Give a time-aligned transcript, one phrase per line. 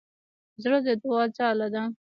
[0.63, 1.83] زړه د دوعا ځاله ده.